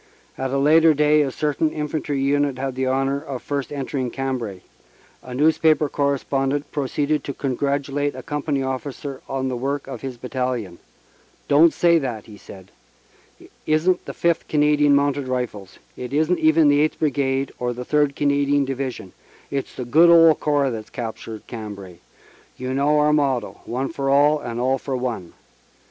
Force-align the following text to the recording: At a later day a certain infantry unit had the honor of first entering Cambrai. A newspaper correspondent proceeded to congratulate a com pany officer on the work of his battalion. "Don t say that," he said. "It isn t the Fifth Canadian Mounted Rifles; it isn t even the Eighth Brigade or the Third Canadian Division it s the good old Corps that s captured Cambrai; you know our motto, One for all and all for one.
At 0.35 0.49
a 0.49 0.57
later 0.57 0.95
day 0.95 1.21
a 1.21 1.29
certain 1.31 1.69
infantry 1.71 2.19
unit 2.19 2.57
had 2.57 2.73
the 2.73 2.87
honor 2.87 3.21
of 3.23 3.43
first 3.43 3.71
entering 3.71 4.09
Cambrai. 4.09 4.61
A 5.21 5.35
newspaper 5.35 5.89
correspondent 5.89 6.71
proceeded 6.71 7.23
to 7.23 7.35
congratulate 7.35 8.15
a 8.15 8.23
com 8.23 8.41
pany 8.41 8.65
officer 8.67 9.21
on 9.29 9.47
the 9.47 9.55
work 9.55 9.85
of 9.85 10.01
his 10.01 10.17
battalion. 10.17 10.79
"Don 11.47 11.65
t 11.67 11.71
say 11.73 11.99
that," 11.99 12.25
he 12.25 12.35
said. 12.35 12.71
"It 13.39 13.51
isn 13.67 13.93
t 13.93 13.99
the 14.05 14.13
Fifth 14.15 14.47
Canadian 14.47 14.95
Mounted 14.95 15.27
Rifles; 15.27 15.77
it 15.95 16.13
isn 16.13 16.37
t 16.37 16.41
even 16.41 16.67
the 16.67 16.81
Eighth 16.81 16.97
Brigade 16.97 17.51
or 17.59 17.71
the 17.71 17.85
Third 17.85 18.15
Canadian 18.15 18.65
Division 18.65 19.13
it 19.51 19.65
s 19.67 19.75
the 19.75 19.85
good 19.85 20.09
old 20.09 20.39
Corps 20.39 20.71
that 20.71 20.85
s 20.85 20.89
captured 20.89 21.45
Cambrai; 21.45 21.97
you 22.57 22.73
know 22.73 22.97
our 22.97 23.13
motto, 23.13 23.61
One 23.65 23.89
for 23.89 24.09
all 24.09 24.39
and 24.39 24.59
all 24.59 24.79
for 24.79 24.97
one. 24.97 25.33